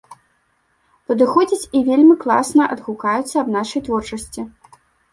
Падыходзяць 1.11 1.69
і 1.77 1.83
вельмі 1.91 2.15
класна 2.25 2.63
адгукаюцца 2.79 3.31
аб 3.45 3.57
нашай 3.61 3.81
творчасці. 3.89 4.41